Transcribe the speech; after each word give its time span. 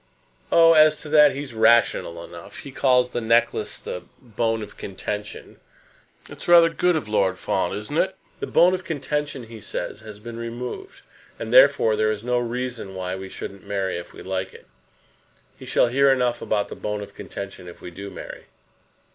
"Oh, 0.51 0.73
as 0.73 0.99
to 1.01 1.09
that 1.09 1.33
he's 1.35 1.53
rational 1.53 2.23
enough. 2.25 2.57
He 2.57 2.71
calls 2.71 3.11
the 3.11 3.21
necklace 3.21 3.77
the 3.77 4.01
bone 4.19 4.63
of 4.63 4.75
contention. 4.75 5.59
That's 6.27 6.47
rather 6.47 6.69
good 6.69 6.95
for 7.05 7.11
Lord 7.11 7.37
Fawn; 7.37 7.71
isn't 7.77 7.95
it? 7.99 8.15
The 8.39 8.47
bone 8.47 8.73
of 8.73 8.83
contention, 8.83 9.43
he 9.43 9.61
says, 9.61 9.99
has 9.99 10.17
been 10.17 10.37
removed; 10.37 11.01
and, 11.37 11.53
therefore, 11.53 11.95
there 11.95 12.09
is 12.09 12.23
no 12.23 12.39
reason 12.39 12.95
why 12.95 13.15
we 13.15 13.29
shouldn't 13.29 13.67
marry 13.67 13.95
if 13.99 14.11
we 14.11 14.23
like 14.23 14.55
it. 14.55 14.65
He 15.59 15.67
shall 15.67 15.85
hear 15.89 16.11
enough 16.11 16.41
about 16.41 16.69
the 16.69 16.75
bone 16.75 17.01
of 17.03 17.13
contention 17.13 17.67
if 17.67 17.79
we 17.79 17.91
do 17.91 18.09
'marry.'" 18.09 18.45